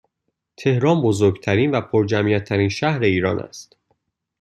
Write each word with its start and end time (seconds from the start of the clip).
تهران 0.57 1.01
بزرگترین 1.01 1.71
و 1.71 1.81
پرجمعیت 1.81 2.49
ترین 2.49 2.69
شهر 2.69 2.99
ایران 3.01 3.39
است 3.39 3.77